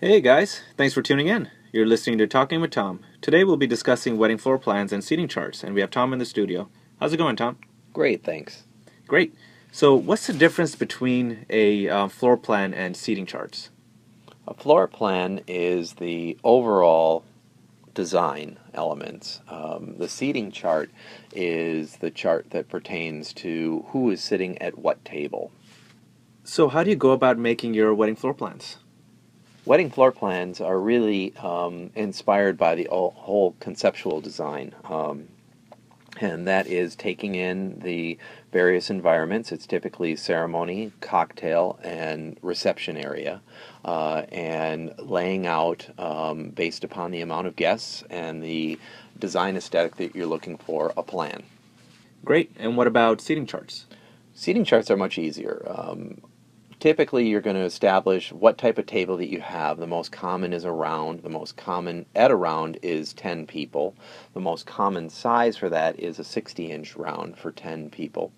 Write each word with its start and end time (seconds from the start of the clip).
Hey 0.00 0.20
guys, 0.20 0.60
thanks 0.76 0.94
for 0.94 1.02
tuning 1.02 1.26
in. 1.26 1.50
You're 1.72 1.84
listening 1.84 2.18
to 2.18 2.28
Talking 2.28 2.60
with 2.60 2.70
Tom. 2.70 3.00
Today 3.20 3.42
we'll 3.42 3.56
be 3.56 3.66
discussing 3.66 4.16
wedding 4.16 4.38
floor 4.38 4.56
plans 4.56 4.92
and 4.92 5.02
seating 5.02 5.26
charts, 5.26 5.64
and 5.64 5.74
we 5.74 5.80
have 5.80 5.90
Tom 5.90 6.12
in 6.12 6.20
the 6.20 6.24
studio. 6.24 6.68
How's 7.00 7.12
it 7.12 7.16
going, 7.16 7.34
Tom? 7.34 7.58
Great, 7.92 8.22
thanks. 8.22 8.62
Great. 9.08 9.34
So, 9.72 9.96
what's 9.96 10.28
the 10.28 10.34
difference 10.34 10.76
between 10.76 11.46
a 11.50 11.88
uh, 11.88 12.06
floor 12.06 12.36
plan 12.36 12.74
and 12.74 12.96
seating 12.96 13.26
charts? 13.26 13.70
A 14.46 14.54
floor 14.54 14.86
plan 14.86 15.40
is 15.48 15.94
the 15.94 16.38
overall 16.44 17.24
design 17.92 18.56
elements. 18.74 19.40
Um, 19.48 19.96
the 19.98 20.08
seating 20.08 20.52
chart 20.52 20.92
is 21.32 21.96
the 21.96 22.12
chart 22.12 22.50
that 22.50 22.68
pertains 22.68 23.32
to 23.32 23.84
who 23.88 24.12
is 24.12 24.22
sitting 24.22 24.58
at 24.58 24.78
what 24.78 25.04
table. 25.04 25.50
So, 26.44 26.68
how 26.68 26.84
do 26.84 26.90
you 26.90 26.96
go 26.96 27.10
about 27.10 27.36
making 27.36 27.74
your 27.74 27.92
wedding 27.92 28.14
floor 28.14 28.32
plans? 28.32 28.76
Wedding 29.68 29.90
floor 29.90 30.12
plans 30.12 30.62
are 30.62 30.80
really 30.80 31.36
um, 31.36 31.90
inspired 31.94 32.56
by 32.56 32.74
the 32.74 32.88
whole 32.90 33.54
conceptual 33.60 34.22
design. 34.22 34.74
Um, 34.82 35.28
and 36.22 36.48
that 36.48 36.66
is 36.66 36.96
taking 36.96 37.34
in 37.34 37.80
the 37.80 38.16
various 38.50 38.88
environments. 38.88 39.52
It's 39.52 39.66
typically 39.66 40.16
ceremony, 40.16 40.92
cocktail, 41.02 41.78
and 41.84 42.38
reception 42.40 42.96
area, 42.96 43.42
uh, 43.84 44.22
and 44.32 44.94
laying 44.98 45.46
out 45.46 45.86
um, 45.98 46.48
based 46.48 46.82
upon 46.82 47.10
the 47.10 47.20
amount 47.20 47.46
of 47.46 47.54
guests 47.54 48.02
and 48.08 48.42
the 48.42 48.78
design 49.18 49.54
aesthetic 49.54 49.96
that 49.96 50.16
you're 50.16 50.24
looking 50.24 50.56
for 50.56 50.94
a 50.96 51.02
plan. 51.02 51.42
Great. 52.24 52.50
And 52.58 52.78
what 52.78 52.86
about 52.86 53.20
seating 53.20 53.44
charts? 53.44 53.84
Seating 54.32 54.64
charts 54.64 54.90
are 54.90 54.96
much 54.96 55.18
easier. 55.18 55.62
Um, 55.68 56.22
typically 56.80 57.28
you're 57.28 57.40
going 57.40 57.56
to 57.56 57.62
establish 57.62 58.32
what 58.32 58.58
type 58.58 58.78
of 58.78 58.86
table 58.86 59.16
that 59.16 59.30
you 59.30 59.40
have. 59.40 59.78
The 59.78 59.86
most 59.86 60.12
common 60.12 60.52
is 60.52 60.64
a 60.64 60.72
round. 60.72 61.22
The 61.22 61.28
most 61.28 61.56
common 61.56 62.06
at 62.14 62.30
a 62.30 62.36
round 62.36 62.78
is 62.82 63.12
10 63.12 63.46
people. 63.46 63.96
The 64.34 64.40
most 64.40 64.66
common 64.66 65.10
size 65.10 65.56
for 65.56 65.68
that 65.68 65.98
is 65.98 66.18
a 66.18 66.24
60 66.24 66.70
inch 66.70 66.96
round 66.96 67.36
for 67.36 67.50
10 67.50 67.90
people. 67.90 68.32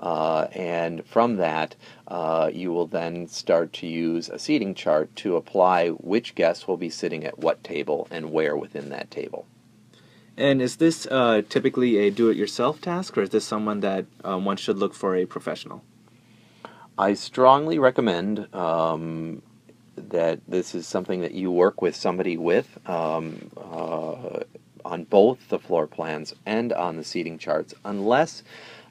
Uh, 0.00 0.48
and 0.52 1.04
from 1.06 1.36
that, 1.36 1.76
uh, 2.08 2.50
you 2.52 2.72
will 2.72 2.86
then 2.86 3.28
start 3.28 3.72
to 3.74 3.86
use 3.86 4.28
a 4.28 4.38
seating 4.38 4.74
chart 4.74 5.14
to 5.16 5.36
apply 5.36 5.88
which 5.88 6.34
guests 6.34 6.66
will 6.66 6.76
be 6.76 6.90
sitting 6.90 7.24
at 7.24 7.38
what 7.38 7.62
table 7.62 8.08
and 8.10 8.32
where 8.32 8.56
within 8.56 8.88
that 8.90 9.10
table. 9.10 9.46
And 10.36 10.60
is 10.60 10.76
this 10.76 11.06
uh, 11.10 11.42
typically 11.48 11.96
a 11.98 12.10
do 12.10 12.28
it 12.28 12.36
yourself 12.36 12.80
task, 12.80 13.16
or 13.16 13.22
is 13.22 13.30
this 13.30 13.44
someone 13.44 13.80
that 13.80 14.06
um, 14.24 14.44
one 14.44 14.56
should 14.56 14.78
look 14.78 14.92
for 14.92 15.14
a 15.14 15.26
professional? 15.26 15.84
I 16.98 17.14
strongly 17.14 17.78
recommend 17.78 18.54
um, 18.54 19.42
that 19.96 20.40
this 20.46 20.74
is 20.74 20.86
something 20.86 21.22
that 21.22 21.32
you 21.32 21.50
work 21.50 21.82
with 21.82 21.96
somebody 21.96 22.36
with 22.36 22.78
um, 22.88 23.50
uh, 23.56 24.40
on 24.84 25.04
both 25.04 25.48
the 25.48 25.58
floor 25.58 25.86
plans 25.86 26.34
and 26.46 26.72
on 26.72 26.96
the 26.96 27.04
seating 27.04 27.38
charts, 27.38 27.74
unless 27.84 28.42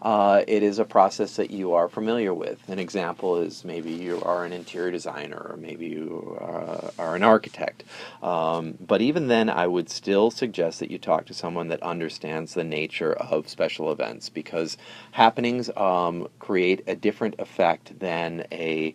uh, 0.04 0.44
it 0.50 0.64
is 0.64 0.80
a 0.80 0.86
process 0.86 1.38
that 1.38 1.50
you 1.50 1.73
are 1.73 1.88
familiar 1.88 2.34
with. 2.34 2.59
An 2.68 2.78
example 2.78 3.38
is 3.38 3.64
maybe 3.64 3.92
you 3.92 4.22
are 4.23 4.44
an 4.44 4.52
interior 4.52 4.92
designer, 4.92 5.48
or 5.52 5.58
maybe 5.58 5.88
you 5.88 6.38
uh, 6.42 6.92
are 7.00 7.16
an 7.16 7.23
architect. 7.23 7.86
Um, 8.22 8.78
but 8.86 9.02
even 9.02 9.30
then, 9.30 9.50
I 9.50 9.66
would 9.66 9.90
still 9.90 10.30
suggest 10.30 10.81
that 10.81 10.92
you 10.92 10.98
talk 10.98 11.26
to 11.28 11.34
someone 11.34 11.70
that 11.70 11.81
understands 11.81 12.54
the 12.54 12.66
nature 12.66 13.14
of 13.14 13.48
special 13.48 13.94
events 13.94 14.28
because 14.28 14.76
happenings 15.14 15.70
um, 15.78 16.28
create 16.38 16.84
a 16.86 16.98
different 16.98 17.36
effect 17.40 17.98
than 18.00 18.46
a 18.52 18.94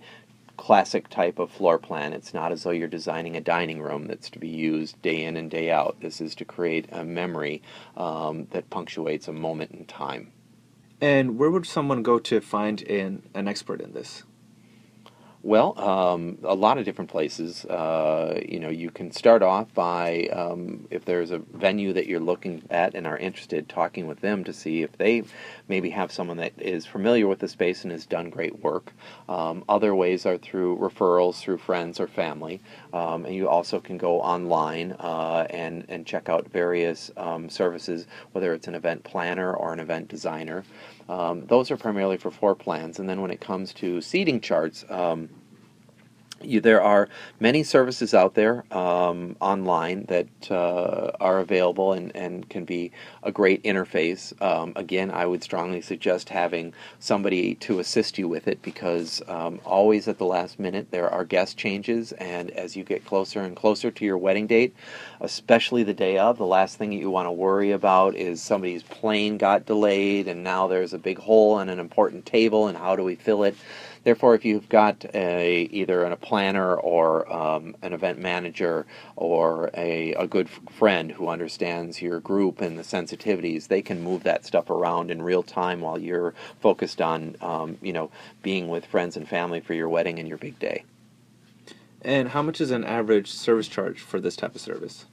classic 0.59 1.09
type 1.09 1.39
of 1.39 1.51
floor 1.51 1.79
plan. 1.79 2.13
It's 2.13 2.35
not 2.35 2.53
as 2.53 2.65
though 2.65 2.71
you're 2.71 2.89
designing 2.89 3.35
a 3.37 3.41
dining 3.41 3.81
room 3.81 4.09
that's 4.09 4.29
to 4.31 4.39
be 4.39 4.49
used 4.49 5.01
day 5.01 5.25
in 5.25 5.39
and 5.39 5.51
day 5.51 5.71
out. 5.71 5.97
This 6.01 6.21
is 6.21 6.35
to 6.35 6.45
create 6.45 6.87
a 6.93 7.03
memory 7.03 7.63
um, 7.97 8.47
that 8.51 8.69
punctuates 8.69 9.29
a 9.29 9.33
moment 9.33 9.71
in 9.71 9.87
time. 9.87 10.33
And 11.01 11.39
where 11.39 11.51
would 11.51 11.67
someone 11.67 12.03
go 12.03 12.19
to 12.19 12.41
find 12.41 12.83
an, 12.83 13.29
an 13.35 13.49
expert 13.49 13.81
in 13.81 13.93
this? 13.93 14.25
Well, 15.45 15.79
um, 15.79 16.39
a 16.43 16.55
lot 16.55 16.79
of 16.79 16.85
different 16.85 17.11
places. 17.11 17.65
Uh, 17.65 18.41
you 18.45 18.59
know, 18.59 18.71
you 18.71 18.91
can 18.91 19.13
start 19.13 19.41
off 19.41 19.73
by 19.73 20.29
um, 20.33 20.89
if 20.91 21.05
there's 21.05 21.31
a 21.31 21.39
venue 21.39 21.93
that 21.93 22.09
you're 22.09 22.19
looking 22.19 22.65
at 22.71 22.97
and 22.97 23.07
are 23.07 23.17
interested, 23.17 23.69
talking 23.69 24.09
with 24.09 24.21
them 24.21 24.43
to 24.45 24.53
see 24.53 24.83
if 24.83 24.99
they 24.99 25.23
maybe 25.69 25.91
have 25.91 26.11
someone 26.11 26.39
that 26.39 26.55
is 26.59 26.87
familiar 26.87 27.29
with 27.29 27.39
the 27.39 27.47
space 27.47 27.85
and 27.85 27.93
has 27.93 28.05
done 28.05 28.31
great 28.31 28.65
work. 28.65 28.93
Um, 29.29 29.65
other 29.69 29.95
ways 29.95 30.27
are 30.27 30.39
through 30.39 30.77
referrals 30.79 31.37
through 31.37 31.59
friends 31.59 32.01
or 32.01 32.09
family, 32.09 32.61
um, 32.93 33.25
and 33.25 33.33
you 33.33 33.49
also 33.49 33.79
can 33.79 33.97
go 33.97 34.21
online 34.21 34.97
uh, 34.99 35.47
and 35.51 35.85
and 35.89 36.05
check 36.05 36.29
out 36.29 36.49
various 36.49 37.13
um, 37.17 37.49
services, 37.49 38.09
whether 38.33 38.53
it's 38.55 38.67
an 38.67 38.75
event 38.75 39.05
planner 39.05 39.55
or 39.55 39.73
an 39.73 39.79
event 39.79 40.09
designer. 40.09 40.65
Um, 41.09 41.47
those 41.47 41.71
are 41.71 41.77
primarily 41.77 42.17
for 42.17 42.33
floor 42.33 42.57
plans, 42.57 42.99
and 42.99 43.09
then 43.09 43.23
when 43.23 43.31
it 43.31 43.41
comes 43.41 43.73
to 43.75 44.01
seating 44.01 44.41
charts. 44.41 44.85
Um, 44.91 45.29
you, 46.43 46.61
there 46.61 46.83
are 46.83 47.09
many 47.41 47.63
services 47.63 48.15
out 48.15 48.35
there 48.35 48.65
um, 48.77 49.37
online 49.41 50.05
that 50.05 50.27
uh, 50.51 51.11
are 51.21 51.39
available 51.39 51.93
and, 51.93 52.15
and 52.15 52.49
can 52.49 52.65
be 52.65 52.93
a 53.23 53.33
great 53.33 53.63
interface. 53.65 54.41
Um, 54.43 54.73
again, 54.77 55.11
I 55.11 55.27
would 55.27 55.43
strongly 55.43 55.81
suggest 55.81 56.29
having 56.29 56.73
somebody 56.99 57.55
to 57.57 57.79
assist 57.81 58.19
you 58.19 58.29
with 58.29 58.49
it 58.49 58.63
because 58.63 59.23
um, 59.29 59.61
always 59.65 60.09
at 60.09 60.19
the 60.19 60.25
last 60.25 60.59
minute 60.59 60.91
there 60.91 61.11
are 61.11 61.25
guest 61.25 61.57
changes, 61.57 62.13
and 62.13 62.51
as 62.51 62.77
you 62.77 62.85
get 62.85 63.05
closer 63.05 63.41
and 63.41 63.57
closer 63.57 63.91
to 63.91 64.05
your 64.05 64.19
wedding 64.19 64.47
date, 64.47 64.75
especially 65.21 65.83
the 65.83 65.95
day 65.95 66.19
of, 66.19 66.39
the 66.39 66.47
last 66.47 66.79
thing 66.79 66.91
that 66.91 66.97
you 66.97 67.11
want 67.11 67.27
to 67.27 67.33
worry 67.33 67.73
about 67.73 68.15
is 68.15 68.41
somebody's 68.41 68.83
plane 68.83 69.39
got 69.39 69.67
delayed 69.67 70.29
and 70.29 70.43
now 70.45 70.67
there's 70.67 70.93
a 70.93 70.99
big 70.99 71.19
hole 71.19 71.61
in 71.61 71.69
an 71.69 71.79
important 71.79 72.27
table, 72.27 72.69
and 72.69 72.79
how 72.79 72.97
do 72.97 73.03
we 73.03 73.15
fill 73.15 73.45
it? 73.45 73.57
Therefore, 74.05 74.35
if 74.35 74.45
you've 74.45 74.69
got 74.69 75.05
a, 75.15 75.63
either 75.71 76.05
a 76.05 76.17
planner 76.17 76.75
or 76.75 77.31
um, 77.33 77.77
an 77.83 77.93
event 77.93 78.19
manager 78.19 78.87
or 79.17 79.71
a, 79.75 80.15
a 80.15 80.27
good 80.27 80.49
friend 80.49 81.13
who 81.13 81.29
understands 81.29 82.01
your 82.01 82.21
group 82.21 82.61
and 82.61 82.79
the 82.79 82.83
sensitivities, 82.83 83.69
they 83.69 83.83
can 83.83 84.03
move 84.03 84.23
that 84.25 84.45
stuff 84.45 84.71
around 84.71 85.11
in 85.11 85.23
real 85.23 85.43
time 85.43 85.81
while 85.81 85.99
you're 85.99 86.35
focused 86.61 87.01
on, 87.01 87.37
um, 87.41 87.79
you 87.83 87.93
know, 87.93 88.11
being 88.43 88.69
with 88.69 88.87
friends 88.87 89.17
and 89.17 89.29
family 89.29 89.61
for 89.61 89.75
your 89.75 89.89
wedding 89.89 90.19
and 90.19 90.29
your 90.29 90.39
big 90.39 90.59
day. 90.59 90.85
And 92.03 92.29
how 92.29 92.43
much 92.43 92.61
is 92.61 92.71
an 92.71 92.85
average 92.85 93.31
service 93.31 93.69
charge 93.69 94.01
for 94.01 94.21
this 94.21 94.37
type 94.37 94.55
of 94.55 94.61
service? 94.61 95.07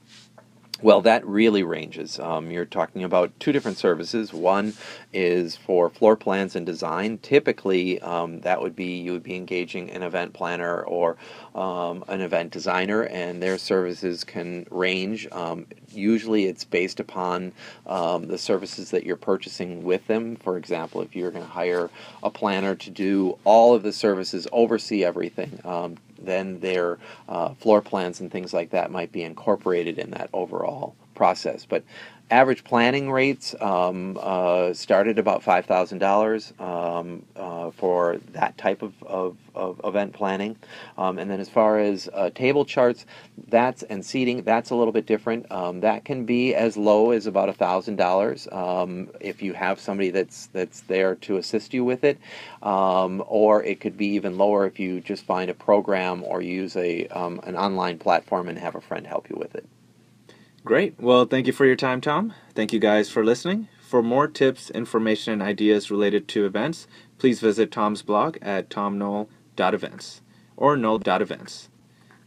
Well, 0.82 1.00
that 1.02 1.26
really 1.26 1.62
ranges. 1.62 2.18
Um, 2.20 2.50
you're 2.50 2.66
talking 2.66 3.02
about 3.02 3.32
two 3.40 3.50
different 3.50 3.78
services. 3.78 4.34
One 4.34 4.74
is 5.10 5.56
for 5.56 5.88
floor 5.88 6.16
plans 6.16 6.54
and 6.54 6.66
design. 6.66 7.16
Typically, 7.22 7.98
um, 8.02 8.40
that 8.40 8.60
would 8.60 8.76
be 8.76 8.98
you 8.98 9.12
would 9.12 9.22
be 9.22 9.36
engaging 9.36 9.90
an 9.90 10.02
event 10.02 10.34
planner 10.34 10.82
or 10.82 11.16
um, 11.54 12.04
an 12.08 12.20
event 12.20 12.52
designer, 12.52 13.04
and 13.04 13.42
their 13.42 13.56
services 13.56 14.22
can 14.22 14.66
range. 14.70 15.26
Um, 15.32 15.66
usually, 15.92 16.44
it's 16.44 16.64
based 16.64 17.00
upon 17.00 17.52
um, 17.86 18.26
the 18.26 18.36
services 18.36 18.90
that 18.90 19.04
you're 19.06 19.16
purchasing 19.16 19.82
with 19.82 20.06
them. 20.08 20.36
For 20.36 20.58
example, 20.58 21.00
if 21.00 21.16
you're 21.16 21.30
going 21.30 21.44
to 21.44 21.50
hire 21.50 21.88
a 22.22 22.28
planner 22.28 22.74
to 22.74 22.90
do 22.90 23.38
all 23.44 23.74
of 23.74 23.82
the 23.82 23.92
services, 23.92 24.46
oversee 24.52 25.04
everything, 25.04 25.58
um, 25.64 25.96
then 26.26 26.60
their 26.60 26.98
uh, 27.28 27.54
floor 27.54 27.80
plans 27.80 28.20
and 28.20 28.30
things 28.30 28.52
like 28.52 28.70
that 28.70 28.90
might 28.90 29.12
be 29.12 29.22
incorporated 29.22 29.98
in 29.98 30.10
that 30.10 30.30
overall 30.32 30.94
process. 31.16 31.66
But 31.66 31.82
average 32.30 32.64
planning 32.64 33.10
rates 33.10 33.54
um, 33.60 34.18
uh, 34.20 34.72
start 34.72 35.06
at 35.06 35.18
about 35.18 35.42
$5,000 35.42 36.60
um, 36.60 37.24
uh, 37.36 37.70
for 37.70 38.18
that 38.32 38.58
type 38.58 38.82
of, 38.82 39.00
of, 39.04 39.36
of 39.54 39.80
event 39.84 40.12
planning. 40.12 40.56
Um, 40.98 41.18
and 41.18 41.30
then 41.30 41.38
as 41.38 41.48
far 41.48 41.78
as 41.78 42.08
uh, 42.12 42.30
table 42.30 42.64
charts, 42.64 43.06
that's 43.48 43.84
and 43.84 44.04
seating, 44.04 44.42
that's 44.42 44.70
a 44.70 44.74
little 44.74 44.92
bit 44.92 45.06
different. 45.06 45.50
Um, 45.52 45.80
that 45.80 46.04
can 46.04 46.24
be 46.24 46.54
as 46.54 46.76
low 46.76 47.12
as 47.12 47.26
about 47.26 47.56
$1,000 47.56 48.52
um, 48.52 49.08
if 49.20 49.40
you 49.40 49.52
have 49.52 49.78
somebody 49.78 50.10
that's, 50.10 50.46
that's 50.48 50.80
there 50.82 51.14
to 51.16 51.36
assist 51.36 51.72
you 51.72 51.84
with 51.84 52.02
it. 52.02 52.18
Um, 52.62 53.22
or 53.28 53.62
it 53.62 53.80
could 53.80 53.96
be 53.96 54.08
even 54.08 54.36
lower 54.36 54.66
if 54.66 54.80
you 54.80 55.00
just 55.00 55.24
find 55.24 55.48
a 55.48 55.54
program 55.54 56.24
or 56.24 56.42
use 56.42 56.74
a, 56.76 57.06
an 57.06 57.56
online 57.56 57.98
platform 57.98 58.48
and 58.48 58.58
have 58.58 58.74
a 58.74 58.80
friend 58.80 59.06
help 59.06 59.30
you 59.30 59.36
with 59.36 59.54
it. 59.54 59.64
Great. 60.66 61.00
Well, 61.00 61.26
thank 61.26 61.46
you 61.46 61.52
for 61.52 61.64
your 61.64 61.76
time, 61.76 62.00
Tom. 62.00 62.34
Thank 62.56 62.72
you 62.72 62.80
guys 62.80 63.08
for 63.08 63.24
listening. 63.24 63.68
For 63.80 64.02
more 64.02 64.26
tips, 64.26 64.68
information, 64.70 65.34
and 65.34 65.40
ideas 65.40 65.92
related 65.92 66.26
to 66.30 66.44
events, 66.44 66.88
please 67.18 67.38
visit 67.38 67.70
Tom's 67.70 68.02
blog 68.02 68.36
at 68.42 68.68
tomknoll.events 68.68 70.22
or 70.56 70.76
knoll.events. 70.76 71.68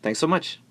Thanks 0.01 0.19
so 0.19 0.27
much. 0.27 0.61